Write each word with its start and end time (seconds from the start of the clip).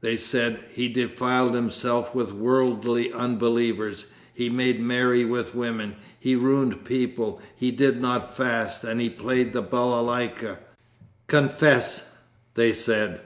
They 0.00 0.16
said, 0.16 0.64
"He 0.72 0.88
defiled 0.88 1.54
himself 1.54 2.12
with 2.12 2.32
worldly 2.32 3.12
unbelievers; 3.12 4.06
he 4.34 4.50
made 4.50 4.80
merry 4.80 5.24
with 5.24 5.54
women; 5.54 5.94
he 6.18 6.34
ruined 6.34 6.84
people; 6.84 7.40
he 7.54 7.70
did 7.70 8.00
not 8.00 8.36
fast, 8.36 8.82
and 8.82 9.00
he 9.00 9.08
played 9.08 9.52
the 9.52 9.62
balalayka. 9.62 10.58
Confess," 11.28 12.10
they 12.54 12.72
said. 12.72 13.20